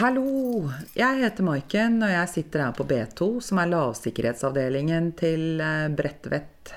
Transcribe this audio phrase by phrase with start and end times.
[0.00, 0.64] Hallo!
[0.96, 6.70] Jeg heter Maiken, og jeg sitter her på B2, som er lavsikkerhetsavdelingen til eh, Bredtvet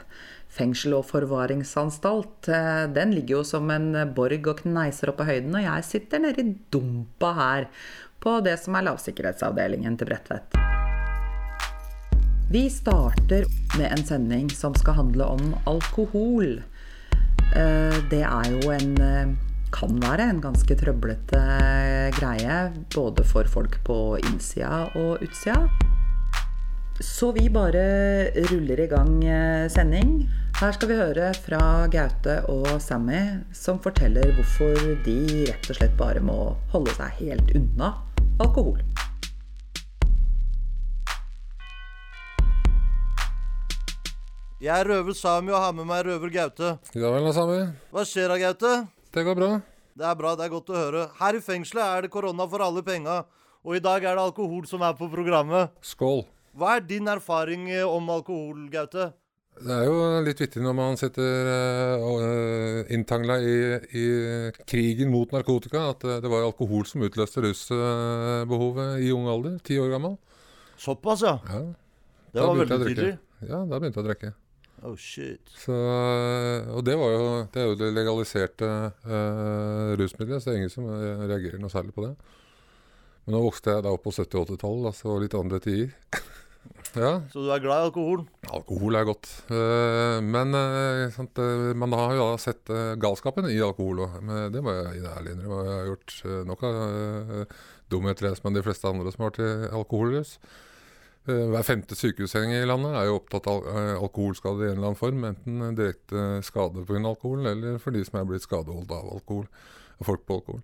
[0.51, 2.49] fengsel og forvaringsanstalt.
[2.51, 6.19] Eh, Den ligger jo som en borg og kneiser opp på høyden, og jeg sitter
[6.19, 7.69] nede i dumpa her
[8.19, 10.59] på det som er lavsikkerhetsavdelingen til Bredtvet.
[12.51, 16.57] Vi starter med en sending som skal handle om alkohol.
[17.55, 19.39] Eh, Det er jo en
[19.73, 21.39] kan være en ganske trøblete
[22.17, 22.59] greie,
[22.95, 25.67] både for folk på innsida og utsida.
[27.01, 30.23] Så vi bare ruller i gang eh, sending.
[30.59, 35.17] Her skal vi høre fra Gaute og Sammy, som forteller hvorfor de
[35.49, 37.95] rett og slett bare må holde seg helt unna
[38.43, 38.77] alkohol.
[44.63, 46.77] Jeg er røver Sami og har med meg røver Gaute.
[46.95, 47.59] Ja vel, da, Sami.
[47.91, 48.75] Hva skjer da, Gaute?
[49.11, 49.49] Det går bra.
[49.93, 51.07] Det er bra, det er godt å høre.
[51.19, 53.23] Her i fengselet er det korona for alle penga.
[53.63, 55.73] Og i dag er det alkohol som er på programmet.
[55.85, 56.25] Skål.
[56.57, 59.11] Hva er din erfaring eh, om alkohol, Gaute?
[59.53, 61.49] Det er jo litt vittig når man sitter
[62.01, 63.57] uh, inntangla i,
[63.93, 64.05] i
[64.65, 69.59] krigen mot narkotika, at det, var alkohol som utløste rusbehovet i ung alder.
[69.61, 70.17] Ti år gammel.
[70.81, 71.37] Såpass, ja.
[71.45, 71.61] Ja,
[72.33, 73.13] Det var veldig tidlig.
[73.45, 74.33] Ja, da begynte jeg å drikke.
[74.83, 75.47] Oh, shit.
[75.55, 78.67] Så, og det, var jo, det er jo det legaliserte
[79.07, 82.13] uh, rusmiddelet, så det er ingen som eh, reagerer noe særlig på det.
[83.23, 85.93] Men nå vokste jeg da opp på 70- og 80-tallet, altså litt andre tider.
[87.05, 88.25] ja, Så du er glad i alkohol?
[88.51, 89.29] Alkohol er godt.
[89.55, 94.19] Eh, men eh, sant, eh, man har jo da sett eh, galskapen i alkohol òg.
[94.51, 95.63] Det må jeg ærlig innrømme.
[95.69, 96.17] Jeg har gjort
[96.51, 97.57] nok av
[97.93, 100.35] dumheter som de fleste andre som har vært alkoholrus.
[101.23, 104.89] Eh, hver femte sykehusseng i landet er jo opptatt av uh, alkoholskade i en eller
[104.89, 105.23] annen form.
[105.29, 106.99] Enten direkte skade pga.
[107.07, 109.47] alkohol, eller for de som er blitt skadeholdt av alkohol.
[110.03, 110.63] Folk på alkohol.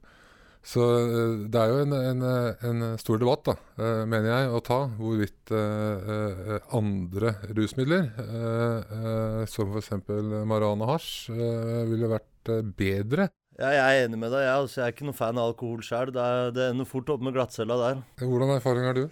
[0.65, 2.23] Så eh, det er jo en, en,
[2.67, 8.97] en stor debatt, da, eh, mener jeg, å ta hvorvidt eh, eh, andre rusmidler, eh,
[8.99, 9.93] eh, som f.eks.
[10.11, 13.29] marihuana og hasj, eh, ville vært eh, bedre.
[13.59, 14.43] Ja, jeg er enig med deg.
[14.45, 16.13] Jeg, altså, jeg er ikke noen fan av alkohol sjøl.
[16.15, 18.03] Det, det ender fort opp med glattcella der.
[18.21, 19.07] Hvordan erfaring har du?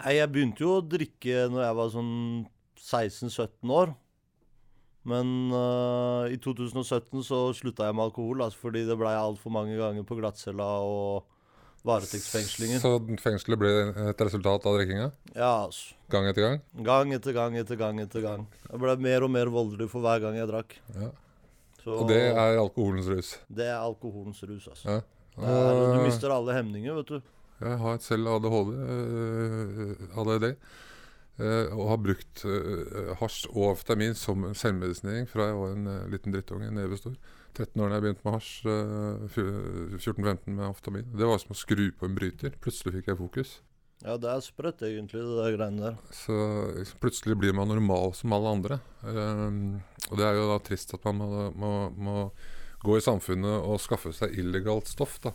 [0.00, 2.14] Nei, jeg begynte jo å drikke når jeg var sånn
[2.80, 3.92] 16-17 år.
[5.08, 9.74] Men uh, i 2017 så slutta jeg med alkohol, altså fordi det blei altfor mange
[9.78, 11.26] ganger på glattcella og
[11.86, 12.78] varetektsfengslinger.
[12.82, 13.72] Så fengselet ble
[14.12, 15.08] et resultat av drikkinga?
[15.34, 15.96] Ja, altså.
[16.12, 16.60] Gang etter gang?
[16.86, 18.46] Gang etter gang etter gang etter gang.
[18.68, 20.78] Jeg ble mer og mer voldelig for hver gang jeg drakk.
[20.94, 21.10] Ja.
[21.82, 23.32] Så Og det er alkoholens rus?
[23.50, 25.00] det er alkoholens rus, altså.
[25.00, 25.02] Ja.
[25.42, 27.32] Er, du mister alle hemninger, vet du.
[27.62, 28.72] Jeg har selv ADHD,
[30.18, 30.46] ADD,
[31.38, 36.34] øh, og har brukt øh, hasj og amfetamin som selvmedisinering fra jeg var en liten
[36.34, 37.16] drittunge, nevestor.
[37.56, 41.12] 13 år da jeg begynte med hasj, øh, 14-15 med amfetamin.
[41.12, 42.56] Det var som å skru på en bryter.
[42.60, 43.60] Plutselig fikk jeg fokus.
[44.02, 45.98] Ja, det er sprøtt, egentlig, det der greiene der.
[46.10, 46.34] Så
[46.74, 48.80] liksom, plutselig blir man normal som alle andre.
[50.10, 52.16] Og det er jo da trist at man må, må, må
[52.82, 55.30] gå i samfunnet og skaffe seg illegalt stoff, da.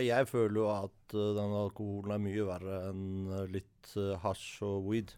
[0.00, 4.62] Jeg føler jo at uh, den alkoholen er mye verre enn uh, litt uh, hasj
[4.64, 5.12] og weed.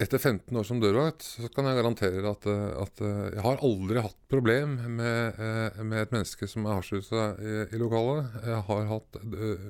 [0.00, 3.58] Etter 15 år som dørvakt så kan jeg garantere at, eh, at eh, jeg har
[3.66, 8.38] aldri hatt problem med, eh, med et menneske som er hasjrusa i, i lokalet.
[8.48, 9.66] Jeg har hatt eh,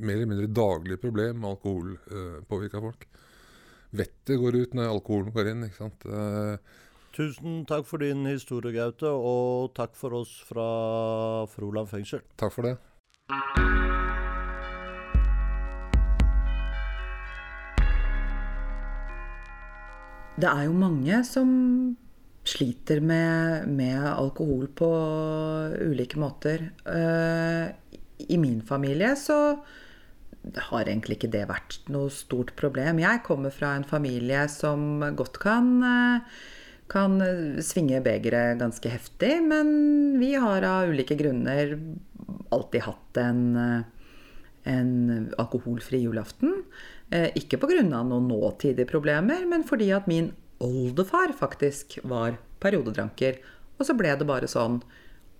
[0.00, 3.04] mer eller mindre daglig problem med alkoholpåvirka folk.
[4.00, 5.68] Vettet går ut når alkoholen går inn.
[5.68, 6.08] ikke sant?
[6.08, 6.80] Eh,
[7.14, 12.24] Tusen takk for din historie, Gaute, og takk for oss fra Froland fengsel.
[12.40, 12.78] takk for det.
[20.34, 21.50] Det er jo mange som
[22.44, 24.88] sliter med, med alkohol på
[25.86, 26.66] ulike måter.
[26.90, 27.70] Eh,
[28.26, 29.38] I min familie så
[30.68, 32.98] har egentlig ikke det vært noe stort problem.
[33.00, 36.42] Jeg kommer fra en familie som godt kan, eh,
[36.90, 37.16] kan
[37.64, 41.78] svinge begeret ganske heftig, men vi har av ulike grunner
[42.52, 43.82] alltid hatt en, eh,
[44.66, 46.64] en alkoholfri julaften.
[47.14, 47.82] Eh, Ikke pga.
[47.82, 53.38] noen nåtidige problemer, men fordi at min oldefar faktisk var periodedranker
[53.78, 54.82] Og så ble det bare sånn.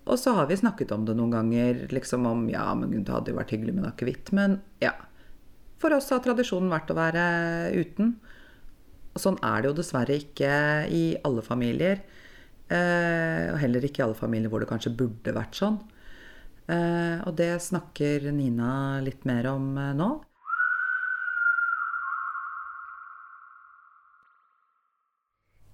[0.05, 3.31] Og så har vi snakket om det noen ganger, liksom om ja, men det hadde
[3.31, 4.31] jo vært hyggelig med en akevitt.
[4.35, 4.91] Men ja.
[5.79, 7.23] For oss har tradisjonen vært å være
[7.79, 8.11] uten.
[9.15, 10.51] Og sånn er det jo dessverre ikke
[10.91, 12.03] i alle familier.
[12.67, 15.79] Eh, og heller ikke i alle familier hvor det kanskje burde vært sånn.
[16.67, 20.11] Eh, og det snakker Nina litt mer om eh, nå.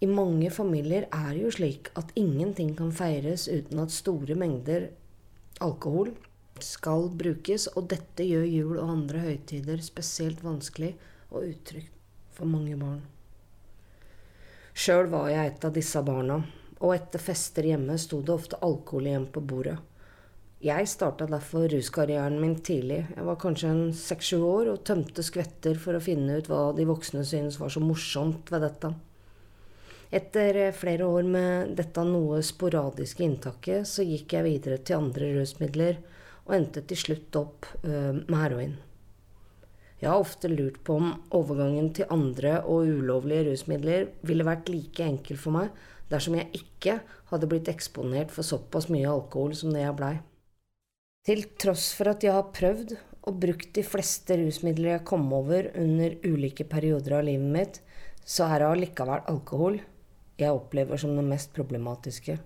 [0.01, 4.88] I mange familier er det jo slik at ingenting kan feires uten at store mengder
[5.62, 6.09] alkohol
[6.62, 10.95] skal brukes, og dette gjør jul og andre høytider spesielt vanskelig
[11.30, 11.94] og utrygt
[12.33, 13.03] for mange barn.
[14.74, 16.39] Sjøl var jeg et av disse barna,
[16.81, 19.77] og etter fester hjemme sto det ofte alkohol igjen på bordet.
[20.62, 23.04] Jeg starta derfor ruskarrieren min tidlig.
[23.15, 26.86] Jeg var kanskje en seks-sju år og tømte skvetter for å finne ut hva de
[26.89, 28.94] voksne syntes var så morsomt ved dette.
[30.11, 35.29] Etter eh, flere år med dette noe sporadiske inntaket, så gikk jeg videre til andre
[35.37, 36.01] rusmidler,
[36.43, 38.73] og endte til slutt opp uh, med heroin.
[40.01, 45.05] Jeg har ofte lurt på om overgangen til andre og ulovlige rusmidler ville vært like
[45.05, 45.69] enkel for meg
[46.09, 46.97] dersom jeg ikke
[47.29, 50.15] hadde blitt eksponert for såpass mye alkohol som det jeg blei.
[51.29, 52.95] Til tross for at jeg har prøvd
[53.29, 57.79] og brukt de fleste rusmidler jeg kom over under ulike perioder av livet mitt,
[58.25, 59.77] så er det allikevel alkohol
[60.45, 62.38] jeg opplever som det mest problematiske.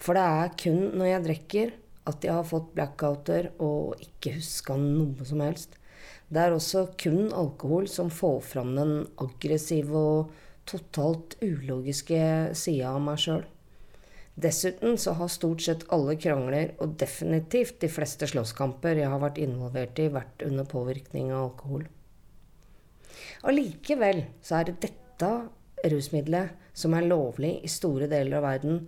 [0.00, 1.72] For det er kun når jeg drikker
[2.10, 5.76] at jeg har fått blackouter og ikke huska noe som helst.
[6.30, 10.36] Det er også kun alkohol som får fram den aggressive og
[10.70, 12.20] totalt ulogiske
[12.56, 13.42] sida av meg sjøl.
[14.40, 19.40] Dessuten så har stort sett alle krangler, og definitivt de fleste slåsskamper jeg har vært
[19.42, 21.84] involvert i, vært under påvirkning av alkohol.
[23.50, 25.30] Allikevel så er det dette
[25.88, 28.82] rusmiddelet som er lovlig i store deler av verden.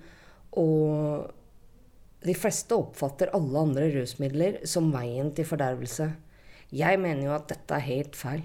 [0.61, 1.31] Og
[2.23, 6.11] de fleste oppfatter alle andre rusmidler som veien til fordervelse.
[6.73, 8.45] Jeg mener jo at dette er helt feil.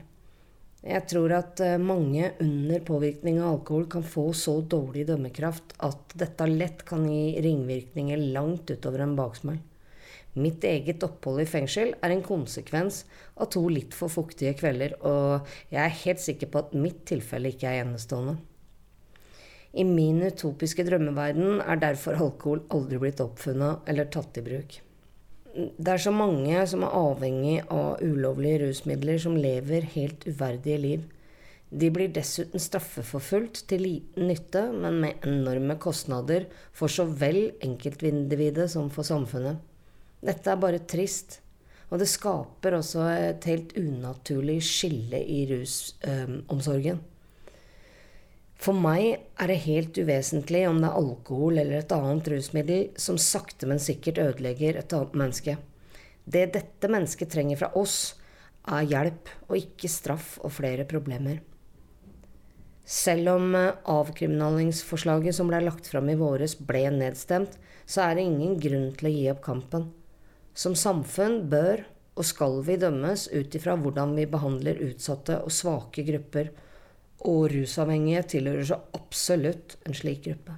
[0.87, 6.13] Jeg tror at eh, mange under påvirkning av alkohol kan få så dårlig dømmekraft at
[6.15, 9.57] dette lett kan gi ringvirkninger langt utover en baksmell.
[10.37, 13.01] Mitt eget opphold i fengsel er en konsekvens
[13.41, 17.49] av to litt for fuktige kvelder, og jeg er helt sikker på at mitt tilfelle
[17.53, 18.37] ikke er enestående.
[19.77, 24.77] I min utopiske drømmeverden er derfor alkohol aldri blitt oppfunnet eller tatt i bruk.
[25.57, 31.07] Det er så mange som er avhengig av ulovlige rusmidler, som lever helt uverdige liv.
[31.67, 36.45] De blir dessuten straffeforfulgt til liten nytte, men med enorme kostnader
[36.77, 39.57] for så vel enkeltindividet som for samfunnet.
[40.23, 41.41] Dette er bare trist.
[41.87, 46.99] Og det skaper også et helt unaturlig skille i rusomsorgen.
[48.57, 53.19] For meg er det helt uvesentlig om det er alkohol eller et annet rusmiddel som
[53.21, 55.57] sakte, men sikkert ødelegger et annet menneske.
[56.25, 58.17] Det dette mennesket trenger fra oss,
[58.67, 61.37] er hjelp og ikke straff og flere problemer.
[62.87, 67.55] Selv om eh, avkriminalingsforslaget som ble lagt fram i våres, ble nedstemt,
[67.87, 69.87] så er det ingen grunn til å gi opp kampen.
[70.57, 71.83] Som samfunn bør
[72.17, 76.49] og skal vi dømmes ut ifra hvordan vi behandler utsatte og svake grupper,
[77.29, 80.55] og rusavhengige tilhører så absolutt en slik gruppe.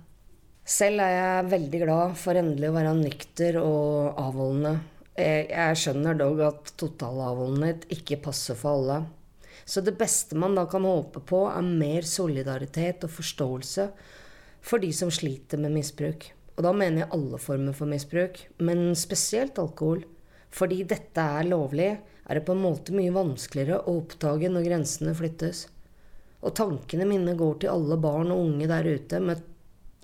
[0.69, 4.73] Selv er jeg veldig glad for endelig å være nykter og avholdende.
[5.19, 8.99] Jeg skjønner dog at totalavholdenhet ikke passer for alle.
[9.67, 13.89] Så det beste man da kan håpe på, er mer solidaritet og forståelse
[14.63, 16.29] for de som sliter med misbruk.
[16.59, 20.01] Og da mener jeg alle former for misbruk, men spesielt alkohol.
[20.51, 21.93] Fordi dette er lovlig,
[22.27, 25.69] er det på en måte mye vanskeligere å oppdage når grensene flyttes.
[26.43, 29.45] Og tankene mine går til alle barn og unge der ute med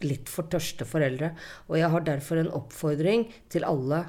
[0.05, 1.33] litt for tørste foreldre.
[1.67, 4.05] Og jeg har derfor en oppfordring til alle.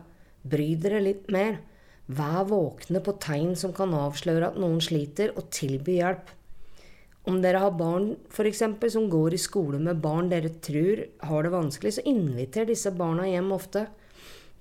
[0.46, 1.58] Bry dere litt mer.
[2.06, 6.30] Vær våkne på tegn som kan avsløre at noen sliter, og tilby hjelp.
[7.26, 11.42] Om dere har barn for eksempel, som går i skole med barn dere tror har
[11.42, 13.86] det vanskelig, så inviter disse barna hjem ofte.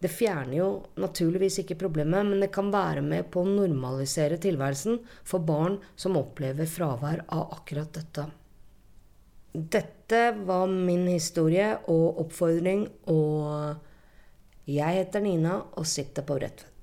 [0.01, 0.69] Det fjerner jo
[0.99, 6.17] naturligvis ikke problemet, men det kan være med på å normalisere tilværelsen for barn som
[6.19, 8.27] opplever fravær av akkurat dette.
[9.55, 16.74] Dette var min historie og oppfordring, og jeg heter Nina og sitter på Bredtvet.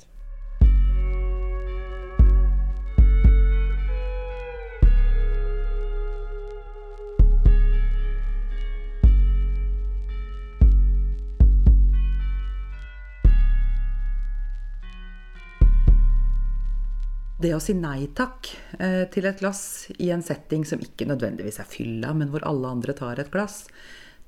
[17.43, 21.61] Det å si nei takk eh, til et glass i en setting som ikke nødvendigvis
[21.63, 23.65] er fylla, men hvor alle andre tar et glass,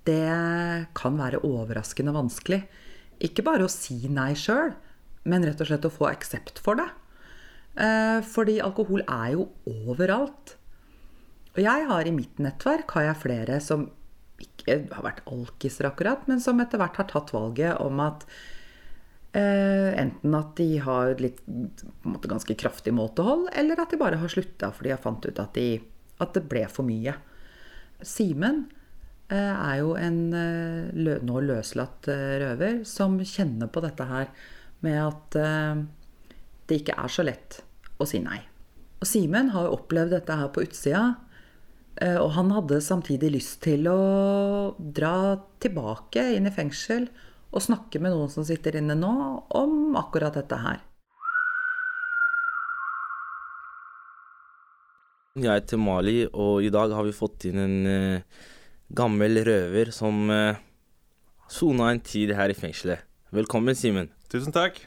[0.05, 0.27] det
[0.97, 2.61] kan være overraskende vanskelig.
[3.25, 4.75] Ikke bare å si nei sjøl,
[5.31, 6.91] men rett og slett å få aksept for det.
[7.81, 10.57] Eh, fordi alkohol er jo overalt.
[11.55, 13.89] Og jeg har i mitt nettverk har jeg flere som
[14.43, 18.27] ikke har vært alkiser akkurat, men som etter hvert har tatt valget om at
[19.37, 21.43] eh, enten at de har litt
[22.07, 25.59] måte ganske kraftig måtehold, eller at de bare har slutta fordi har fant ut at,
[25.59, 25.81] de,
[26.23, 27.17] at det ble for mye.
[28.05, 28.65] Simen
[29.33, 34.33] uh, er jo en uh, lø, nå løslatt røver som kjenner på dette her
[34.85, 35.37] med at
[36.69, 37.63] det ikke er så lett
[37.97, 38.43] å si nei.
[39.01, 41.15] Og Simen har jo opplevd dette her på utsida.
[42.21, 47.07] Og han hadde samtidig lyst til å dra tilbake inn i fengsel
[47.55, 49.13] og snakke med noen som sitter inne nå,
[49.55, 50.83] om akkurat dette her.
[55.39, 58.43] Jeg heter Mali, og i dag har vi fått inn en eh,
[58.95, 60.55] gammel røver som uh,
[61.51, 63.03] sona en tid her i fengselet.
[63.35, 64.13] Velkommen, Simen.
[64.31, 64.79] Tusen takk.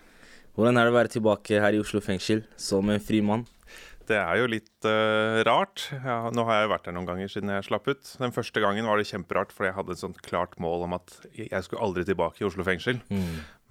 [0.56, 3.44] Hvordan er det å være tilbake her i Oslo fengsel som en fri mann?
[4.08, 5.90] Det er jo litt uh, rart.
[5.92, 8.12] Ja, nå har jeg jo vært her noen ganger siden jeg slapp ut.
[8.22, 11.16] Den første gangen var det kjemperart, fordi jeg hadde et sånt klart mål om at
[11.36, 13.02] jeg skulle aldri tilbake i Oslo fengsel.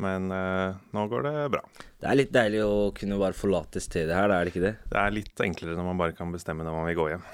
[0.03, 1.63] Men uh, nå går det bra.
[2.03, 4.75] Det er litt deilig å kunne bare forlate stedet her, er det ikke det?
[4.93, 7.31] Det er litt enklere når man bare kan bestemme når man vil gå hjem.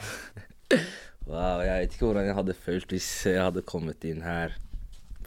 [1.23, 4.57] Wow, jeg vet ikke hvordan jeg hadde følt hvis jeg hadde kommet inn her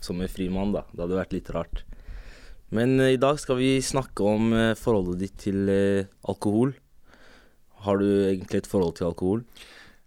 [0.03, 0.82] som en frimann, da.
[0.91, 1.86] Det hadde vært litt rart.
[2.75, 5.72] Men uh, i dag skal vi snakke om forholdet ditt til
[6.27, 6.75] alkohol.
[7.86, 9.44] Har du egentlig et forhold til alkohol?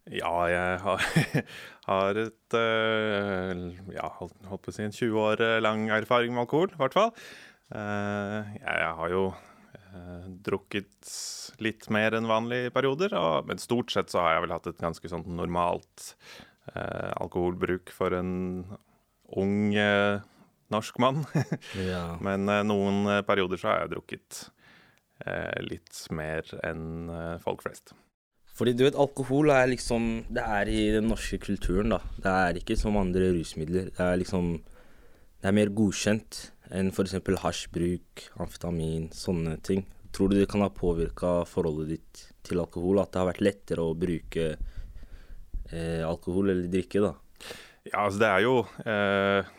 [0.08, 1.04] Ja, jeg har,
[1.90, 3.60] har et eh,
[3.94, 7.12] Ja, holdt, på å si en 20 år lang erfaring med alkohol, i hvert fall.
[7.68, 9.24] Eh, jeg, har jo
[9.76, 11.12] eh, drukket
[11.64, 14.70] litt mer enn vanlig i perioder, og, men stort sett så har jeg vel hatt
[14.70, 16.12] et ganske sånn normalt
[16.72, 18.32] eh, alkoholbruk for en
[19.36, 20.20] ung eh,
[20.72, 21.24] norsk mann.
[21.90, 22.16] Ja.
[22.24, 24.57] men eh, noen eh, perioder så har jeg drukket eh,
[25.66, 27.94] litt mer enn eh, folk flest.
[28.58, 32.00] Fordi du vet, alkohol er liksom Det er i den norske kulturen, da.
[32.18, 33.92] Det er ikke som andre rusmidler.
[33.94, 34.56] Det er liksom
[35.38, 36.40] Det er mer godkjent
[36.74, 37.14] enn f.eks.
[37.44, 39.86] hasjbruk, amfetamin, sånne ting.
[40.12, 42.98] Tror du det kan ha påvirka forholdet ditt til alkohol?
[43.00, 44.48] At det har vært lettere å bruke
[45.70, 47.14] eh, alkohol eller drikke, da?
[47.86, 49.54] Ja, altså det er jo eh,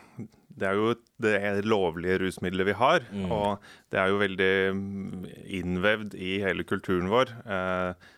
[0.50, 3.04] Det er jo det lovlige rusmiddelet vi har.
[3.30, 3.60] Og
[3.92, 5.28] det er jo veldig mm,
[5.60, 7.30] innvevd i hele kulturen vår.
[7.46, 8.10] Eh,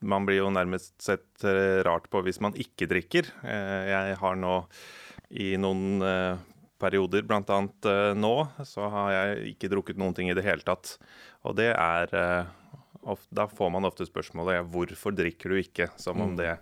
[0.00, 3.28] man blir jo nærmest sett eh, rart på hvis man ikke drikker.
[3.44, 4.56] Eh, jeg har nå
[5.44, 6.40] i noen eh,
[6.80, 7.60] perioder, bl.a.
[7.90, 8.34] Eh, nå,
[8.66, 10.96] så har jeg ikke drukket noen ting i det hele tatt.
[11.44, 15.90] Og det er eh, Da får man ofte spørsmålet hvorfor drikker du ikke?
[16.00, 16.56] Som om det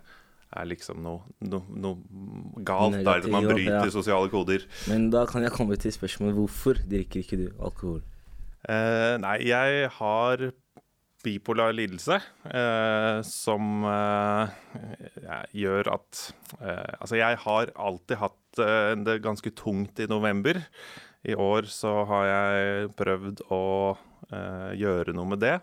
[0.53, 2.99] er liksom noe, noe, noe galt.
[3.05, 3.93] Da er det man bryter ja.
[3.93, 4.65] sosiale koder.
[4.91, 8.01] Men da kan jeg komme til spørsmålet hvorfor drikker ikke du alkohol?
[8.63, 10.45] Eh, nei, jeg har
[11.23, 12.17] bipolar lidelse
[12.51, 14.53] eh, som eh,
[15.55, 16.21] gjør at
[16.59, 20.59] eh, Altså, jeg har alltid hatt eh, det ganske tungt i november.
[21.23, 23.63] I år så har jeg prøvd å
[23.95, 25.57] eh, gjøre noe med det.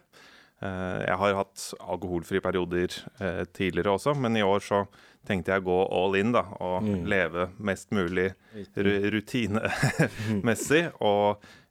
[0.60, 4.78] Eh, jeg har hatt alkoholfrie perioder eh, tidligere også, men i år så
[5.26, 8.28] tenkte jeg å gå all in da, og leve mest mulig
[8.76, 11.26] rutinemessig og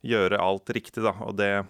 [0.06, 1.04] gjøre alt riktig.
[1.06, 1.14] Da.
[1.26, 1.66] Og det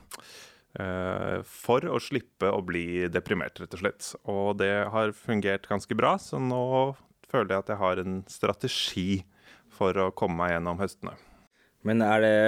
[0.79, 4.15] eh, for å slippe å bli deprimert, rett og slett.
[4.31, 6.95] Og det har fungert ganske bra, så nå
[7.29, 9.11] føler jeg at jeg har en strategi
[9.75, 11.13] for å komme meg gjennom høstene.
[11.87, 12.39] Men er det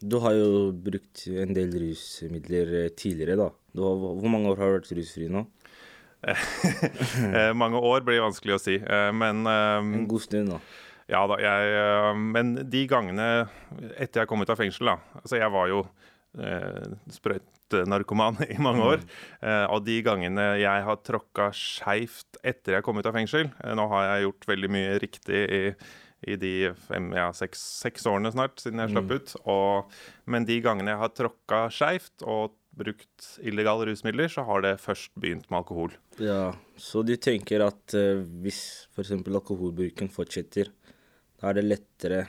[0.00, 3.50] Du har jo brukt en del rusmidler eh, tidligere, da.
[3.76, 5.46] Du har, hvor mange år har du vært rusfri nå?
[7.20, 10.58] Eh, mange år blir vanskelig å si, eh, men um, En god stund, da.
[11.10, 13.28] Ja da, jeg Men de gangene
[13.96, 15.80] etter jeg kom ut av fengsel, da Altså, jeg var jo
[16.38, 19.02] eh, sprøytenarkoman i mange år.
[19.40, 23.74] Eh, og de gangene jeg har tråkka skeivt etter jeg kom ut av fengsel eh,
[23.78, 25.62] Nå har jeg gjort veldig mye riktig i,
[26.28, 29.34] i de fem, ja, seks, seks årene snart siden jeg slapp ut.
[29.48, 29.92] Og,
[30.28, 35.10] men de gangene jeg har tråkka skeivt og brukt illegale rusmidler, så har det først
[35.20, 35.94] begynt med alkohol.
[36.22, 38.60] Ja, Så du tenker at uh, hvis
[38.94, 39.10] f.eks.
[39.26, 40.70] alkoholbruken fortsetter,
[41.40, 42.22] da er det lettere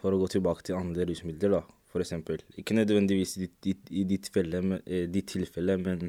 [0.00, 2.14] for å gå tilbake til andre rusmidler, da, f.eks.
[2.58, 6.08] Ikke nødvendigvis i, ditt- i, ditt, felle, men- eh, ditt tilfelle, men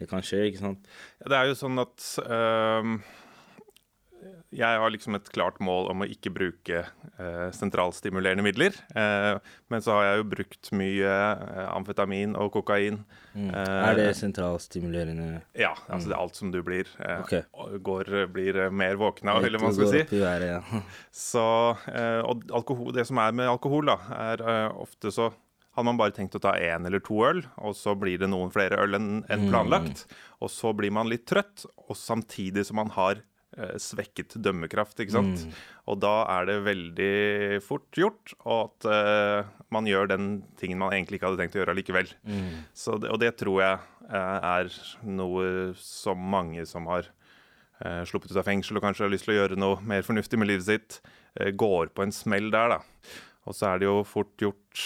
[0.00, 0.88] det kan skje, ikke sant?
[1.22, 2.98] Ja, Det er jo sånn at øhm,
[4.50, 8.74] jeg har liksom et klart mål om å ikke bruke eh, sentralstimulerende midler.
[8.98, 9.38] Eh,
[9.70, 13.00] men så har jeg jo brukt mye eh, amfetamin og kokain.
[13.34, 13.48] Mm.
[13.54, 16.88] Eh, Er det sentralstimulerende Ja, altså det er alt som du blir.
[16.98, 17.34] Eh, Ok.
[17.54, 20.02] og går, blir eh, mer våken av, eller hva man skal si.
[20.20, 20.82] været, ja.
[21.30, 21.44] Så,
[21.92, 23.98] eh, og alkohol, det som er med alkohol, da,
[24.32, 25.30] er ofte så
[25.78, 28.50] har man bare tenkt å ta én eller to øl, og så blir det noen
[28.50, 30.02] flere øl enn en planlagt.
[30.42, 33.20] Og så blir man litt trøtt, og samtidig som man har
[33.82, 35.44] svekket dømmekraft, ikke sant.
[35.90, 37.14] Og da er det veldig
[37.66, 40.28] fort gjort og at uh, man gjør den
[40.60, 42.12] tingen man egentlig ikke hadde tenkt å gjøre allikevel.
[42.76, 44.70] Så det, og det tror jeg uh, er
[45.06, 45.48] noe
[45.78, 47.08] som mange som har
[47.84, 50.40] uh, sluppet ut av fengsel og kanskje har lyst til å gjøre noe mer fornuftig
[50.40, 51.00] med livet sitt,
[51.38, 52.80] eh, går på en smell der, da.
[53.48, 54.82] Og så er det jo fort gjort,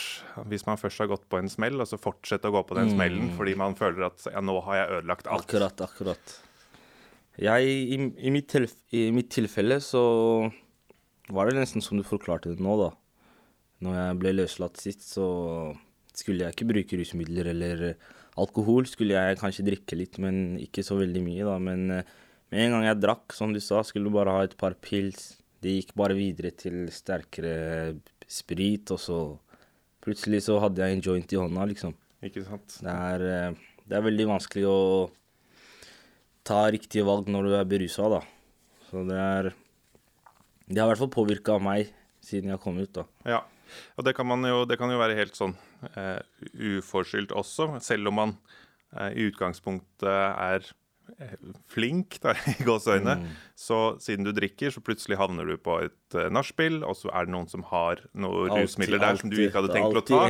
[0.48, 2.92] hvis man først har gått på en smell, og så fortsette å gå på den
[2.94, 5.48] smellen fordi man føler at ja, nå har jeg ødelagt alt.
[5.48, 6.36] Akkurat, akkurat.
[7.40, 10.02] Jeg, i, i, mitt tilf I mitt tilfelle så
[11.34, 12.90] var det nesten som du forklarte det nå, da.
[13.84, 15.26] Når jeg ble løslatt sist, så
[16.14, 17.86] skulle jeg ikke bruke rusmidler eller
[18.40, 18.86] alkohol.
[18.88, 21.56] Skulle jeg kanskje drikke litt, men ikke så veldig mye, da.
[21.62, 22.12] Men eh,
[22.52, 25.32] med en gang jeg drakk, som du sa, skulle du bare ha et par pils.
[25.64, 27.96] Det gikk bare videre til sterkere
[28.28, 29.18] sprit, og så
[30.04, 31.96] plutselig så hadde jeg en joint i hånda, liksom.
[32.24, 32.78] Ikke sant?
[32.84, 34.80] Det er, eh, det er veldig vanskelig å
[36.44, 38.20] ta riktige valg når du er berusa, da.
[38.90, 39.52] Så det er
[40.64, 41.90] Det har i hvert fall påvirka meg
[42.24, 43.04] siden jeg kom ut, da.
[43.28, 43.42] Ja.
[43.98, 45.54] Og det kan, jo, det kan jo være helt sånn
[45.96, 46.20] uh,
[46.52, 48.32] uforskyldt også, selv om man
[48.96, 50.68] uh, i utgangspunktet er
[51.70, 53.16] flink, da, i gåseøyne.
[53.58, 57.28] Så siden du drikker, så plutselig havner du på et uh, nachspiel, og så er
[57.28, 60.24] det noen som har noe altid, rusmidler der som du ikke hadde tenkt å ta.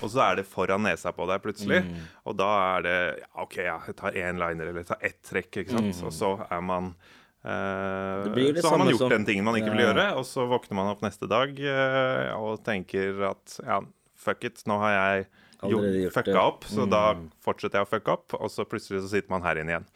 [0.00, 1.82] Og så er det foran nesa på deg plutselig.
[1.86, 2.02] Mm.
[2.30, 5.20] Og da er det ja, OK, ja, jeg tar én liner eller jeg tar ett
[5.26, 6.02] trekk, ikke sant.
[6.08, 6.90] Og så er man
[7.44, 10.48] eh, det Så har man gjort som- den tingen man ikke vil gjøre, og så
[10.50, 13.80] våkner man opp neste dag uh, og tenker at ja,
[14.20, 15.30] fuck it, nå har jeg
[15.62, 16.40] Allerede gjort fucka det.
[16.40, 17.02] opp, så da
[17.44, 19.88] fortsetter jeg å fucke opp, og så plutselig så sitter man her inne igjen.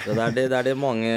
[0.00, 1.12] Det, er det, det er det mange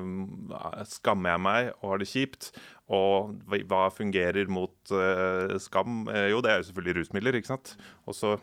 [0.88, 2.52] skammer jeg meg og har det kjipt.
[2.92, 6.04] Og hva- fungerer mot uh, skam?
[6.12, 7.74] Eh, jo, det er jo selvfølgelig rusmidler, ikke sant?
[8.04, 8.36] Og så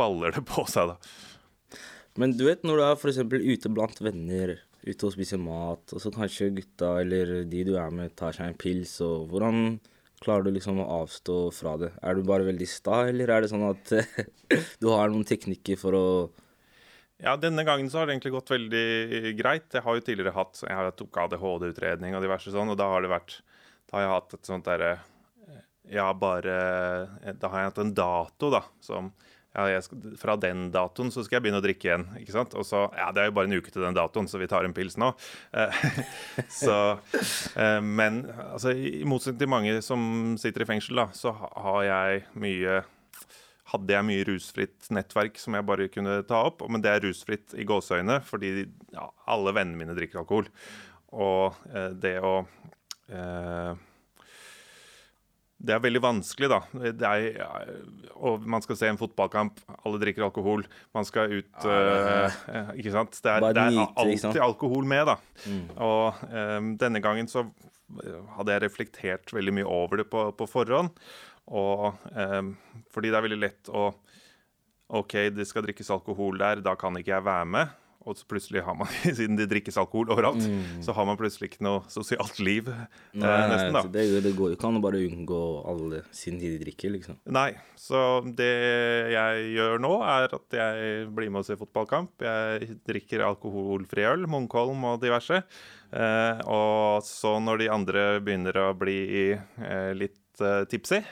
[0.00, 1.78] baller det på seg, da.
[2.20, 6.02] Men du vet når du er eksempel ute blant venner, ute og spiser mat, og
[6.02, 9.78] så kanskje gutta eller de du er med, tar seg en pils, og hvordan
[10.22, 11.92] klarer du liksom å avstå fra det?
[12.02, 13.92] Er du bare veldig sta, eller er det sånn at
[14.82, 16.04] du har noen teknikker for å
[17.22, 19.68] Ja, denne gangen så har det egentlig gått veldig greit.
[19.72, 23.04] Jeg har jo tidligere hatt Jeg har tok ADHD-utredning og diverse sånn, og da har
[23.04, 23.40] det vært
[23.92, 24.92] Da har jeg hatt et sånt derre
[25.92, 26.56] Ja, bare
[27.36, 29.12] Da har jeg hatt en dato, da, som
[29.52, 32.06] ja, jeg Fra den datoen så skal jeg begynne å drikke igjen.
[32.22, 32.54] ikke sant?
[32.56, 34.64] Og så, ja, Det er jo bare en uke til den datoen, så vi tar
[34.64, 35.10] en pils nå.
[35.52, 35.82] Eh,
[36.62, 36.78] så,
[37.60, 42.24] eh, Men altså, i motsetning til mange som sitter i fengsel, da, så har jeg
[42.32, 42.80] mye
[43.72, 46.64] hadde jeg mye rusfritt nettverk som jeg bare kunne ta opp.
[46.68, 50.48] Men det er rusfritt i gåseøyne, fordi ja, alle vennene mine drikker alkohol.
[51.12, 52.72] Og eh, det å eh,
[55.62, 56.58] Det er veldig vanskelig, da.
[56.90, 57.36] Det er,
[58.18, 60.64] og man skal se en fotballkamp, alle drikker alkohol.
[60.96, 63.14] Man skal ut eh, eh, Ikke sant?
[63.22, 65.16] Det er, det er alltid alkohol med, da.
[65.76, 67.44] Og um, denne gangen så
[68.38, 70.90] hadde jeg reflektert veldig mye over det på, på forhånd.
[71.52, 72.56] Og um,
[72.90, 73.92] fordi det er veldig lett å
[74.92, 77.78] OK, det skal drikkes alkohol der, da kan ikke jeg være med.
[78.02, 78.88] Og så plutselig har man,
[79.18, 80.42] siden det drikkes alkohol overalt,
[80.82, 82.66] så har man plutselig ikke noe sosialt liv.
[82.72, 83.82] eh, Nei, eh, nesten, da.
[83.94, 87.20] det, det går jo ikke an å bare unngå alle siden de drikker, liksom.
[87.34, 88.50] Nei, så det
[89.14, 92.26] jeg gjør nå, er at jeg blir med og ser fotballkamp.
[92.26, 95.42] Jeg drikker alkoholfri øl, Munkholm og diverse.
[95.92, 98.98] Eh, og så når de andre begynner å bli
[99.36, 101.02] eh, litt eh, tipsy,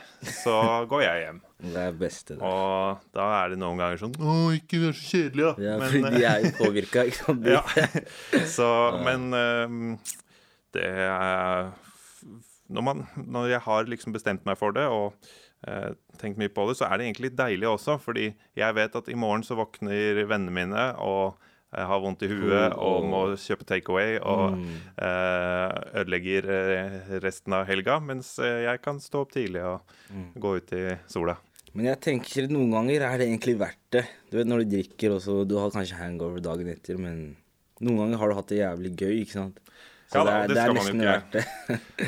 [0.40, 0.56] så
[0.90, 1.40] går jeg hjem.
[1.60, 2.36] Det er beste.
[2.36, 2.42] Det.
[2.46, 5.66] Og da er det noen ganger sånn Å, ikke vær så kjedelig, da.
[5.66, 7.46] Ja, Men, de er jo påvirka, ikke sant.
[7.54, 8.46] Ja.
[8.48, 8.70] Så,
[9.04, 9.84] men ehm,
[10.76, 11.70] det er
[12.70, 15.16] når, man, når jeg har liksom bestemt meg for det, og
[15.66, 17.98] eh, tenkt mye på det, så er det egentlig deilig også.
[18.02, 22.28] Fordi jeg vet at i morgen så våkner vennene mine og jeg har vondt i
[22.30, 28.80] huet og må kjøpe takeaway og eh, ødelegger eh, resten av helga, mens eh, jeg
[28.82, 29.94] kan stå opp tidlig og
[30.42, 31.36] gå ut i sola.
[31.76, 34.02] Men jeg tenker noen ganger er det egentlig verdt det.
[34.30, 37.36] Du vet når du drikker og så Du har kanskje hangover dagen etter, men
[37.80, 39.60] noen ganger har du hatt det jævlig gøy, ikke sant.
[40.10, 41.44] Så Ja da, det, er, det det er nesten verdt det.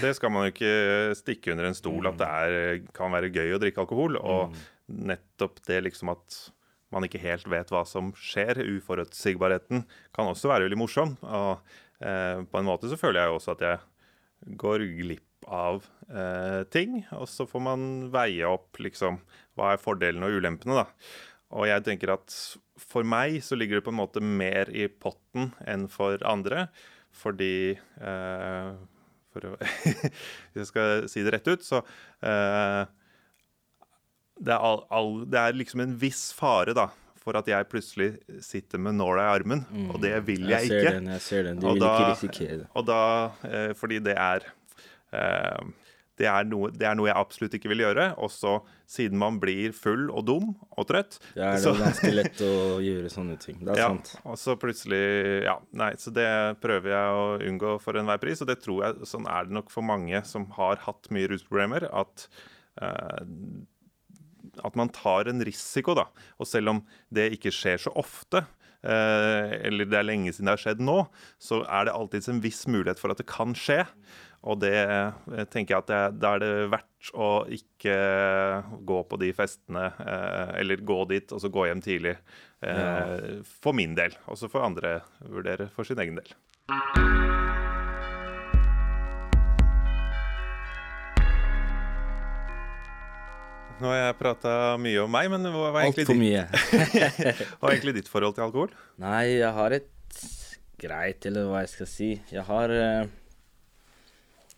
[0.02, 0.72] Det skal man jo ikke
[1.20, 4.18] stikke under en stol at det er, kan være gøy å drikke alkohol.
[4.18, 4.58] Og
[4.90, 6.40] nettopp det liksom at
[6.92, 11.14] man ikke helt vet hva som skjer, uforutsigbarheten, kan også være veldig morsom.
[11.22, 11.62] Og
[12.02, 16.62] eh, på en måte så føler jeg jo også at jeg går glipp av eh,
[16.72, 17.02] ting.
[17.16, 19.20] Og så får man veie opp liksom
[19.58, 20.86] hva er fordelene og ulempene, da.
[21.52, 22.32] Og jeg tenker at
[22.80, 26.66] for meg så ligger det på en måte mer i potten enn for andre.
[27.12, 28.70] Fordi eh,
[29.32, 29.52] For å
[30.52, 31.82] Hvis jeg skal si det rett ut, så
[32.24, 32.82] eh,
[34.40, 36.88] det, er all, all, det er liksom en viss fare, da.
[37.22, 38.08] For at jeg plutselig
[38.42, 39.60] sitter med nåla i armen.
[39.92, 40.94] Og det vil jeg, ser ikke.
[40.96, 41.60] den, jeg ser den.
[41.62, 42.66] De Og vil da- ikke risikere det.
[42.80, 42.98] Og da,
[43.46, 44.48] eh, fordi det er
[45.12, 48.04] det er, noe, det er noe jeg absolutt ikke vil gjøre.
[48.22, 48.58] Også
[48.90, 53.10] siden man blir full og dum og trøtt Det er så- ganske lett å gjøre
[53.10, 53.58] sånne ting.
[53.64, 54.12] Det er ja, sant.
[54.24, 56.28] og så plutselig Ja, nei, så det
[56.60, 58.40] prøver jeg å unngå for enhver pris.
[58.44, 61.88] Og det tror jeg sånn er det nok for mange som har hatt mye rusproblemer,
[61.92, 62.28] at
[62.80, 63.24] eh,
[64.62, 66.04] at man tar en risiko, da.
[66.38, 68.42] Og selv om det ikke skjer så ofte,
[68.84, 71.08] eh, eller det er lenge siden det har skjedd nå,
[71.40, 73.86] så er det alltids en viss mulighet for at det kan skje.
[74.42, 77.96] Og det eh, tenker jeg at det, da er det verdt å ikke
[78.86, 82.16] gå på de festene, eh, eller gå dit og så gå hjem tidlig.
[82.62, 83.18] Ja.
[83.62, 84.14] For min del.
[84.30, 84.90] Og så får andre
[85.26, 86.30] vurdere for sin egen del.
[93.82, 96.36] Nå har jeg prata mye om meg, men hva var egentlig,
[97.58, 98.70] hva egentlig ditt forhold til alkohol?
[99.02, 99.90] Nei, jeg har et
[100.78, 102.10] greit, eller hva jeg skal si.
[102.30, 103.10] Jeg har eh,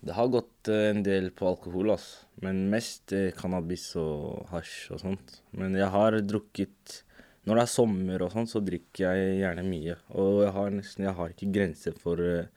[0.04, 2.26] Det har gått eh, en del på alkohol, altså.
[2.44, 5.38] Men mest eh, cannabis og hasj og sånt.
[5.56, 7.02] Men jeg har drukket
[7.44, 9.96] Når det er sommer og sånn, så drikker jeg gjerne mye.
[10.16, 12.50] Og jeg har nesten Jeg har ikke grenser for eh,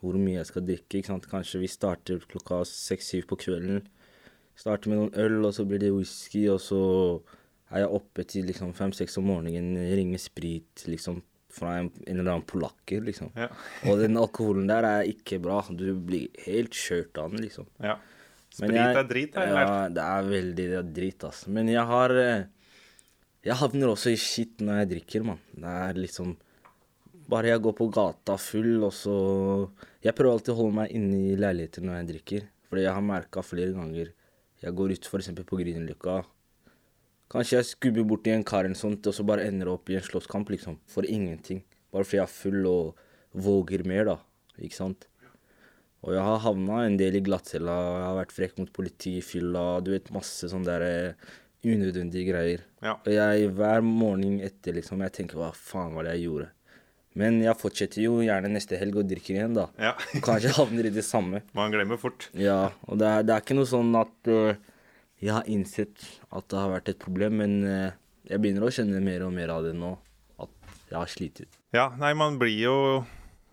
[0.00, 0.98] hvor mye jeg skal drikke.
[0.98, 1.30] ikke sant?
[1.30, 3.86] Kanskje vi starter klokka seks-syv på kvelden.
[4.58, 6.82] Starter med noen øl, og så blir det whisky, og så
[7.70, 11.20] er jeg oppe til liksom fem-seks om morgenen, ringer sprit liksom
[11.58, 13.30] fra en, en eller annen polakker, liksom.
[13.36, 13.48] Ja.
[13.90, 15.60] Og den alkoholen der er ikke bra.
[15.70, 17.66] Du blir helt kjørt av den, liksom.
[17.84, 17.98] ja.
[18.48, 19.42] Sprit jeg- er drit, da.
[19.44, 21.50] Ja, det er veldig drit, altså.
[21.52, 22.44] Men jeg har eh,
[23.44, 25.38] Jeg havner også i skitt når jeg drikker, mann.
[25.54, 26.32] Det er liksom
[27.28, 29.16] Bare jeg går på gata full, og så
[30.02, 32.48] Jeg prøver alltid å holde meg inne i leiligheten når jeg drikker.
[32.70, 34.10] Fordi jeg har merka flere ganger
[34.64, 35.28] Jeg går ut f.eks.
[35.44, 36.16] på Grünerløkka.
[37.32, 40.04] Kanskje jeg skubber borti en kar eller sånt, og så bare ender opp i en
[40.04, 40.78] slåsskamp, liksom.
[40.88, 41.60] For ingenting.
[41.92, 43.02] Bare fordi jeg er full og
[43.36, 44.16] våger mer, da.
[44.58, 45.08] Ikke sant?
[46.06, 49.64] Og jeg har havna en del i glattcella, jeg har vært frekk mot politi, fylla,
[49.84, 51.32] du vet, masse sånne der eh,
[51.66, 52.62] unødvendige greier.
[52.84, 52.94] Ja.
[53.02, 56.52] Og jeg, hver morgen etter, liksom, jeg tenker hva faen var det jeg gjorde?
[57.18, 59.66] Men jeg fortsetter jo gjerne neste helg og drikker igjen, da.
[59.82, 59.92] Ja.
[60.24, 61.42] Kanskje havner i det samme.
[61.58, 62.28] Man glemmer fort.
[62.38, 64.60] Ja, og det er, det er ikke noe sånn at eh,
[65.20, 67.92] jeg har innsett at det har vært et problem, men eh,
[68.30, 69.96] jeg begynner å kjenne mer og mer av det nå.
[70.38, 70.50] At
[70.90, 71.56] jeg har slitt ut.
[71.74, 72.74] Ja, nei, man blir jo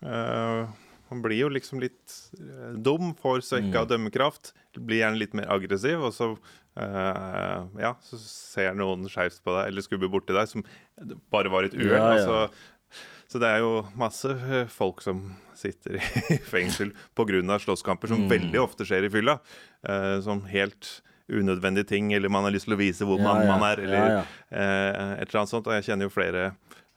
[0.05, 0.67] eh,
[1.09, 3.89] Man blir jo liksom litt eh, dum, får svekka Mm.
[3.91, 4.53] dømmekraft.
[4.75, 6.31] Blir gjerne litt mer aggressiv, og så
[6.77, 10.63] eh, Ja, så ser noen skeivt på deg, eller skubber borti deg, som
[11.31, 11.93] bare var et uhell.
[11.93, 12.15] Ja, ja.
[12.15, 12.49] Altså,
[13.31, 14.33] så det er jo masse
[14.69, 15.23] folk som
[15.57, 15.97] sitter
[16.35, 17.57] i fengsel pga.
[17.63, 18.15] slåsskamper, Mm.
[18.15, 19.39] som veldig ofte skjer i fylla.
[20.21, 21.01] som helt
[21.31, 25.13] unødvendige ting, eller man har lyst til å vise hvor man, man er, eller eh,
[25.21, 25.67] et eller annet sånt.
[25.67, 26.43] Og jeg kjenner jo flere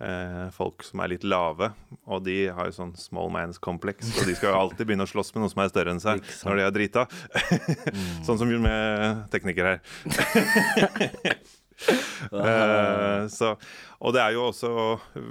[0.00, 1.70] eh, folk som er litt lave,
[2.06, 4.10] og de har jo sånn small man's-kompleks.
[4.20, 6.20] Og de skal jo alltid begynne å slåss med noe som er større enn seg
[6.44, 7.06] når de er drita.
[8.28, 11.38] sånn som med teknikere her.
[11.78, 13.52] Eh, så,
[14.02, 14.70] og det er jo også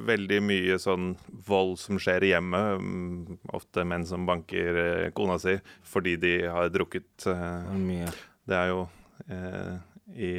[0.07, 1.09] veldig mye sånn
[1.47, 2.79] vold som skjer i hjemmet.
[2.79, 5.57] Mm, Ofte menn som banker eh, kona si
[5.91, 7.27] fordi de har drukket.
[7.33, 8.07] eh, Mye.
[8.47, 8.83] Det er jo
[9.27, 9.73] eh,
[10.15, 10.31] i,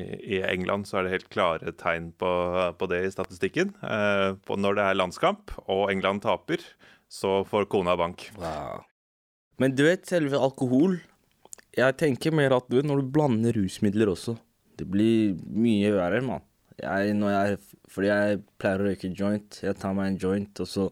[0.00, 2.30] i, England så er det helt klare tegn på,
[2.78, 3.74] på det i statistikken.
[3.84, 6.64] Eh, når det er landskamp og England taper,
[7.10, 8.30] så får kona bank.
[8.38, 8.86] Wow.
[9.60, 11.00] Men du vet, selve alkohol
[11.76, 14.38] Jeg tenker mer at du vet, når du blander rusmidler også
[14.78, 16.46] Det blir mye verre, mann.
[16.80, 17.58] Jeg, jeg,
[17.92, 19.58] fordi jeg pleier å røyke joint.
[19.60, 20.86] Jeg tar meg en joint, og så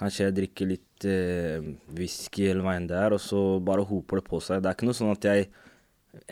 [0.00, 4.20] kanskje jeg drikker litt eh, whisky eller hva enn det er, og så bare hoper
[4.20, 4.62] det på seg.
[4.62, 5.50] Det er ikke noe sånn at jeg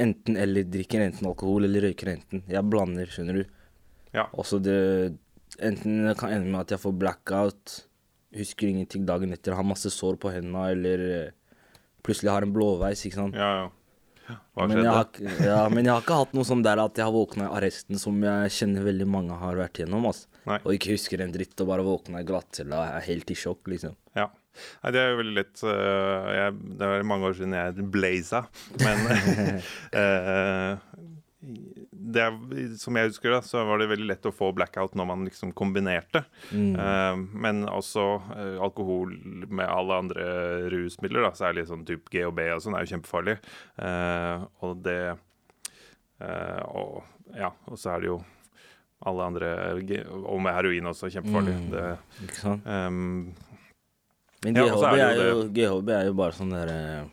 [0.01, 2.43] enten eller drikker enten alkohol eller røyker enten.
[2.51, 3.57] Jeg blander, skjønner du.
[4.17, 4.29] Ja.
[4.33, 4.79] Også det
[5.65, 7.73] Enten det kan ende med at jeg får blackout,
[8.37, 11.33] husker ingenting dagen etter, har masse sår på hendene, eller eh,
[12.05, 13.35] plutselig har en blåveis, ikke sant.
[13.35, 13.49] Ja,
[14.29, 14.37] ja.
[14.61, 15.09] Men jeg, har,
[15.41, 17.99] ja, men jeg har ikke hatt noe sånn der at jeg har våkna i arresten,
[17.99, 20.05] som jeg kjenner veldig mange har vært gjennom.
[20.13, 20.29] Altså.
[20.49, 20.59] Nei.
[20.65, 23.97] Og ikke husker en dritt og bare våkna glatt glattcella er helt i sjokk, liksom.
[24.19, 24.31] Ja.
[24.83, 28.41] Nei, det er jo veldig lett uh, jeg, Det er mange år siden jeg blaza,
[28.83, 29.05] men
[29.95, 30.73] uh,
[32.09, 32.25] det
[32.81, 35.53] Som jeg husker det, så var det veldig lett å få blackout når man liksom
[35.57, 36.25] kombinerte.
[36.51, 36.73] Mm.
[36.75, 39.15] Uh, men også uh, alkohol
[39.47, 40.27] med alle andre
[40.73, 43.39] rusmidler, da, særlig sånn type GHB og sånn, er jo kjempefarlig.
[43.79, 47.05] Uh, og det eh, Og
[47.37, 48.19] ja, og så er det jo
[49.07, 49.49] alle andre
[50.27, 51.55] Og med heroin også, kjempefarlig.
[51.55, 51.69] Mm.
[51.71, 51.85] Det,
[52.27, 52.67] Ikke sant?
[52.67, 53.35] Um,
[54.45, 57.05] Men Ja, GHB, er er jo GHB er jo bare sånn der eh,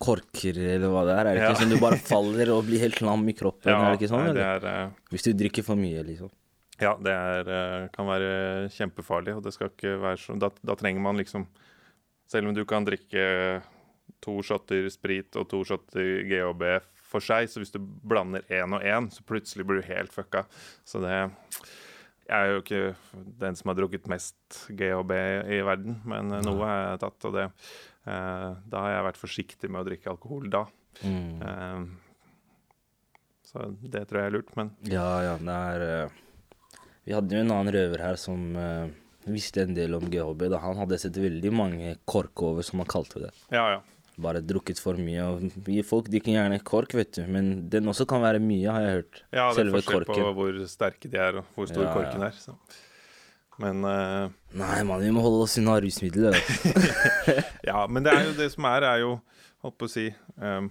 [0.00, 1.26] korker, eller hva det er.
[1.26, 1.48] Er det Ja.
[1.50, 3.68] ikke sånn du bare faller og blir helt lam i kroppen?
[3.72, 4.24] ja, er det ikke sånn?
[4.24, 6.30] nei, det er eh, Hvis du drikker for mye, liksom.
[6.80, 10.74] Ja, det er, eh, kan være kjempefarlig, og det skal ikke være sånn da, da
[10.80, 11.46] trenger man liksom
[12.30, 13.60] Selv om du kan drikke
[14.22, 16.62] to shotter sprit og to shotter GHB
[17.10, 20.46] for seg, så hvis du blander én og én, så plutselig blir du helt fucka.
[20.86, 21.14] Så det
[22.30, 22.82] Jeg er jo ikke
[23.40, 25.10] den som har drukket mest GHB
[25.50, 29.24] i verden, men eh, noe har jeg tatt, og det eh, Da har jeg vært
[29.24, 30.62] forsiktig med å drikke alkohol da.
[31.02, 31.42] Mm.
[31.42, 32.10] Eh,
[33.50, 36.18] så det tror jeg er lurt, men Ja, ja, det er eh,
[37.08, 38.86] Vi hadde jo en annen røver her som uh,
[39.26, 40.44] visste en del om GHB.
[40.52, 40.60] Da.
[40.62, 43.32] Han hadde sett veldig mange korkover, som han kalte det.
[43.50, 43.80] ja, ja.
[44.20, 45.24] Bare drukket for mye.
[45.24, 47.24] Og folk drikker gjerne kork, vet du.
[47.30, 49.22] Men den også kan være mye, har jeg hørt.
[49.30, 51.96] Ja, det er forskjell forskjell på hvor sterke de er, og hvor stor Ja, ja.
[51.96, 52.36] korken er.
[52.36, 52.56] Så.
[53.60, 54.32] Men uh...
[54.56, 56.36] Nei, mann, vi må holde oss unna rusmidler.
[57.70, 59.18] ja, men det er jo det som er, er jo
[59.60, 60.06] Holdt på å si
[60.40, 60.70] um,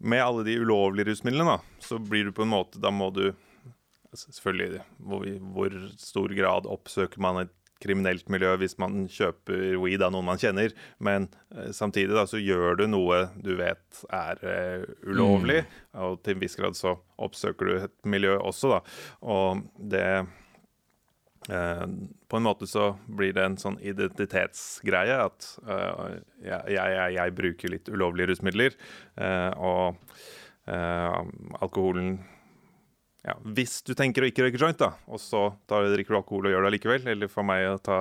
[0.00, 3.26] Med alle de ulovlige rusmidlene, da, så blir du på en måte Da må du
[3.28, 10.04] altså, Selvfølgelig, hvor, hvor stor grad oppsøker man et kriminelt miljø hvis man kjøper weed
[10.04, 14.42] av noen man kjenner, men eh, samtidig da, så gjør du noe du vet er
[14.42, 15.62] uh, ulovlig,
[15.98, 18.80] og til en viss grad så oppsøker du et miljø også, da.
[19.34, 21.86] Og det uh,
[22.28, 26.14] på en måte så blir det en sånn identitetsgreie at uh,
[26.44, 28.78] jeg, jeg, jeg bruker litt ulovlige rusmidler,
[29.58, 29.98] og
[30.62, 32.20] alkoholen
[33.22, 36.48] ja, Hvis du tenker å ikke røyke joint, da, og så tar, drikker du alkohol
[36.48, 37.98] og gjør det likevel, eller for meg å ta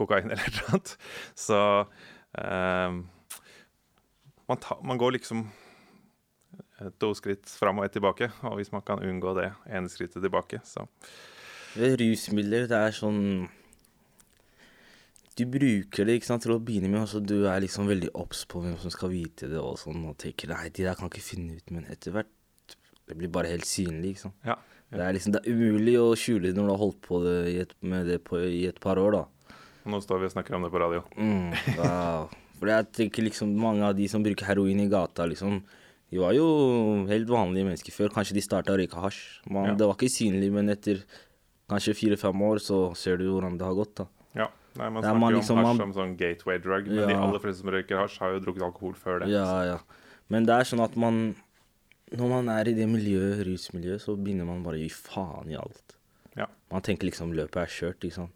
[0.00, 0.94] kokain eller et eller annet,
[1.38, 1.60] så
[2.42, 2.96] eh,
[4.50, 5.46] man, ta, man går liksom
[6.98, 10.60] to skritt fram og ett tilbake, og hvis man kan unngå det ene skrittet tilbake,
[10.66, 10.88] så.
[11.74, 13.48] Rusmidler, det er sånn
[15.34, 18.44] Du bruker det ikke sant, til å begynne med, så du er liksom veldig obs
[18.46, 21.24] på hvem som skal vite det, og sånn, og tenker nei, de der kan ikke
[21.26, 22.30] finne ut, men etter hvert
[23.08, 24.32] det blir bare helt synlig, liksom.
[24.44, 24.56] Ja.
[24.94, 27.56] Det er liksom, det er umulig å skjule når du har holdt på det i
[27.64, 29.56] et, med det på, i et par år, da.
[29.90, 31.02] Nå står vi og snakker om det på radio.
[31.18, 32.28] Mm, wow.
[32.60, 35.58] For jeg tenker liksom mange av de som bruker heroin i gata, liksom
[36.14, 36.44] De var jo
[37.08, 38.12] helt vanlige mennesker før.
[38.14, 39.18] Kanskje de starta å røyke hasj.
[39.50, 39.74] Man, Ja.
[39.74, 41.00] Det var ikke synlig, men etter
[41.68, 44.06] kanskje fire-fem år så ser du hvordan det har gått, da.
[44.36, 47.14] Ja, Nei, Man er snakker man liksom- om hasj som sånn gateway drug, men de
[47.14, 49.28] aller fleste som røyker hasj, har jo drukket alkohol før det.
[49.30, 49.78] Ja, ja.
[50.28, 51.34] Men det er sånn at man
[52.12, 55.56] Når man er i det miljøet, rusmiljøet, så begynner man bare å gi faen i
[55.58, 55.96] alt.
[56.36, 56.50] Ja.
[56.72, 58.34] Man tenker liksom løpet er kjørt, ikke sant.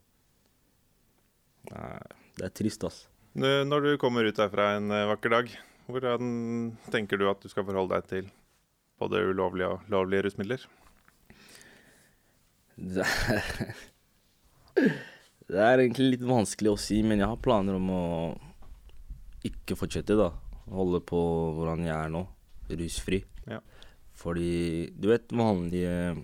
[1.69, 1.99] Nei,
[2.39, 3.03] det er trist, ass.
[3.39, 5.51] Når du kommer ut derfra en eh, vakker dag,
[5.89, 6.33] hvordan
[6.93, 8.33] tenker du at du skal forholde deg til
[8.99, 10.65] både ulovlige og lovlige rusmidler?
[12.79, 13.77] Det er,
[15.53, 18.03] det er egentlig litt vanskelig å si, men jeg har planer om å
[19.47, 20.33] ikke fortsette, da.
[20.73, 21.21] Holde på
[21.57, 22.25] hvordan jeg er nå.
[22.71, 23.23] Rusfri.
[23.49, 23.61] Ja.
[24.19, 26.17] Fordi du vet vanlige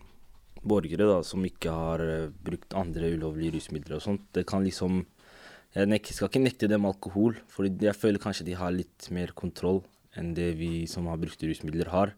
[0.65, 5.05] borgere da, som ikke har eh, brukt andre ulovlige rusmidler og sånt, det kan liksom
[5.75, 9.81] Jeg skal ikke nekte dem alkohol, for jeg føler kanskje de har litt mer kontroll
[10.15, 12.13] enn det vi som har brukt rusmidler, har.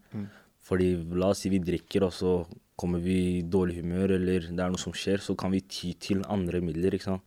[0.61, 2.33] Fordi la oss si vi drikker, og så
[2.77, 5.95] kommer vi i dårlig humør, eller det er noe som skjer, så kan vi ty
[5.97, 7.25] til andre midler, ikke sant.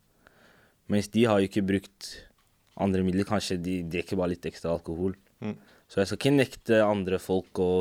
[0.90, 2.12] Mens de har jo ikke brukt
[2.78, 5.18] andre midler, kanskje de drikker bare litt ekstra alkohol.
[5.42, 5.58] Mm.
[5.90, 7.72] Så jeg skal ikke nekte andre folk å,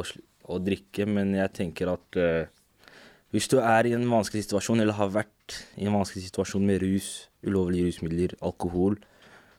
[0.49, 2.49] å drikke, men jeg tenker at uh,
[3.35, 6.81] hvis du er i en vanskelig situasjon, eller har vært i en vanskelig situasjon med
[6.81, 8.97] rus, ulovlige rusmidler, alkohol,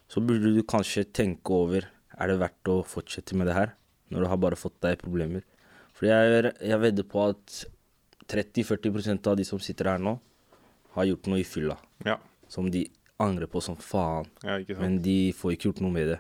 [0.10, 1.86] så burde du kanskje tenke over
[2.20, 3.76] er det verdt å fortsette med det her,
[4.10, 5.46] når du har bare fått deg problemer.
[5.94, 7.60] For jeg, jeg vedder på at
[8.30, 10.16] 30-40% av de som sitter her nå,
[10.96, 12.18] har gjort noe i fylla, Ja,
[12.50, 12.88] som de
[13.22, 14.26] angrer på som faen.
[14.42, 14.58] ja?
[14.80, 16.20] Men de får ikke gjort noe med det.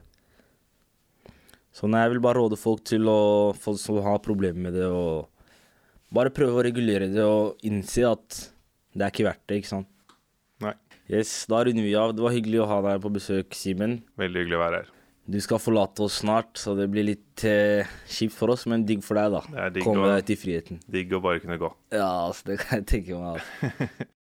[1.75, 3.19] Så nei, jeg vil bare råde folk til å
[3.59, 5.29] Folk som har problemer med det, og
[6.15, 8.39] bare prøve å regulere det og innse at
[8.97, 9.89] det er ikke verdt det, ikke sant.
[10.65, 10.73] Nei.
[11.09, 12.15] Yes, da runder vi av.
[12.17, 13.99] Det var hyggelig å ha deg på besøk, Simen.
[14.19, 14.89] Veldig hyggelig å være her.
[15.29, 19.03] Du skal forlate oss snart, så det blir litt eh, kjipt for oss, men digg
[19.05, 19.41] for deg, da.
[19.45, 20.79] Det er digg Komme deg til friheten.
[20.89, 21.69] Digg å bare kunne gå.
[21.93, 23.43] Ja, altså, det kan jeg tenke meg.
[23.45, 24.09] Altså.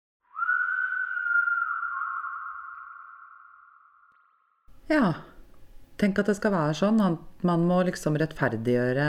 [4.88, 5.14] Ja.
[5.98, 7.02] Tenk at det skal være sånn.
[7.02, 9.06] at Man må liksom rettferdiggjøre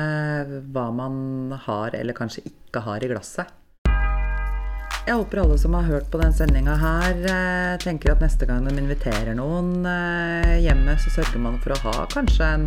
[0.72, 3.52] hva man har eller kanskje ikke har i glasset.
[5.08, 8.66] Jeg håper alle som har hørt på den sendinga her, eh, tenker at neste gang
[8.66, 12.66] de inviterer noen eh, hjemme, så sørger man for å ha kanskje en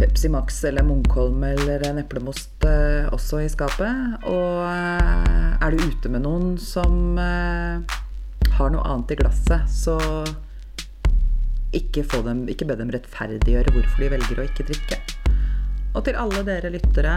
[0.00, 4.26] Pepsi Max eller Munkholm eller en eplemost eh, også i skapet.
[4.26, 10.00] Og er du ute med noen som har noe annet i glasset, så
[11.72, 15.00] ikke, dem, ikke be dem rettferdiggjøre hvorfor de velger å ikke drikke.
[15.92, 17.16] Og til alle dere lyttere,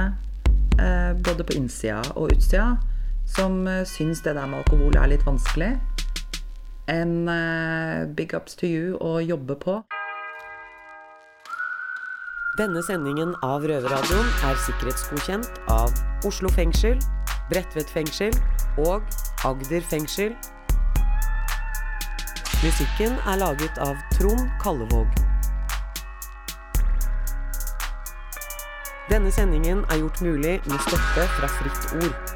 [0.80, 2.76] eh, både på innsida og utsida,
[3.26, 5.76] som eh, syns det der med alkohol er litt vanskelig,
[6.92, 9.80] en eh, big ups to you å jobbe på.
[12.56, 15.92] Denne sendingen av Røverradioen er sikkerhetsgodkjent av
[16.28, 16.96] Oslo fengsel,
[17.50, 18.32] Bredtvet fengsel
[18.80, 19.04] og
[19.46, 20.32] Agder fengsel.
[22.66, 25.08] Musikken er laget av Trond Kallevåg.
[29.06, 32.32] Denne sendingen er gjort mulig med støtte fra Fritt Ord.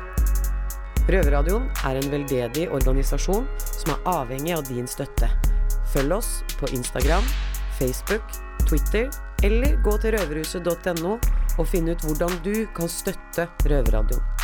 [1.10, 5.32] Røverradioen er en veldedig organisasjon som er avhengig av din støtte.
[5.96, 7.26] Følg oss på Instagram,
[7.80, 8.38] Facebook,
[8.68, 9.10] Twitter
[9.42, 11.15] eller gå til røverhuset.no
[11.58, 14.38] og finn ut hvordan du kan støtte Røverradioen.